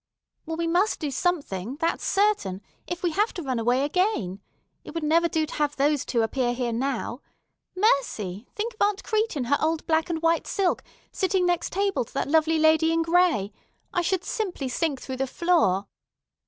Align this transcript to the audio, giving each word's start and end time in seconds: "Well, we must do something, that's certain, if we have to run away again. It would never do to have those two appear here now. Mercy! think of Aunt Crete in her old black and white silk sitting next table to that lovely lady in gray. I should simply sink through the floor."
"Well, 0.47 0.57
we 0.57 0.65
must 0.65 0.99
do 0.99 1.11
something, 1.11 1.75
that's 1.75 2.03
certain, 2.03 2.63
if 2.87 3.03
we 3.03 3.11
have 3.11 3.35
to 3.35 3.43
run 3.43 3.59
away 3.59 3.85
again. 3.85 4.41
It 4.83 4.95
would 4.95 5.03
never 5.03 5.27
do 5.27 5.45
to 5.45 5.53
have 5.53 5.75
those 5.75 6.05
two 6.05 6.23
appear 6.23 6.55
here 6.55 6.73
now. 6.73 7.21
Mercy! 7.75 8.47
think 8.55 8.73
of 8.73 8.81
Aunt 8.87 9.03
Crete 9.03 9.37
in 9.37 9.43
her 9.43 9.57
old 9.61 9.85
black 9.85 10.09
and 10.09 10.19
white 10.19 10.47
silk 10.47 10.81
sitting 11.11 11.45
next 11.45 11.71
table 11.71 12.03
to 12.03 12.13
that 12.15 12.27
lovely 12.31 12.57
lady 12.57 12.91
in 12.91 13.03
gray. 13.03 13.51
I 13.93 14.01
should 14.01 14.23
simply 14.23 14.67
sink 14.69 14.99
through 14.99 15.17
the 15.17 15.27
floor." 15.27 15.85